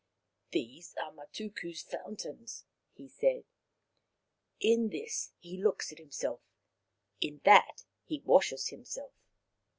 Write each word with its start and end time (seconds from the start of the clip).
"These 0.51 0.95
are 0.95 1.11
Matuku's 1.11 1.83
fountains," 1.83 2.65
he 2.91 3.07
said." 3.07 3.43
In 4.73 4.89
this 4.89 5.31
he 5.37 5.61
looks 5.61 5.91
at 5.91 5.99
him 5.99 6.09
self; 6.09 6.41
in 7.19 7.39
that 7.45 7.83
he 8.03 8.19
washes 8.25 8.69
himself. 8.69 9.13